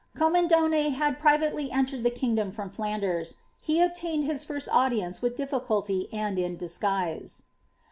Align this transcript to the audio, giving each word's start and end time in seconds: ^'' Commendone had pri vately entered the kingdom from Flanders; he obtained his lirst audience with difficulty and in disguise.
^'' 0.15 0.19
Commendone 0.49 0.73
had 0.93 1.19
pri 1.19 1.37
vately 1.37 1.69
entered 1.71 2.01
the 2.03 2.09
kingdom 2.09 2.51
from 2.51 2.71
Flanders; 2.71 3.35
he 3.59 3.83
obtained 3.83 4.23
his 4.23 4.43
lirst 4.45 4.67
audience 4.71 5.21
with 5.21 5.35
difficulty 5.35 6.07
and 6.11 6.39
in 6.39 6.57
disguise. 6.57 7.43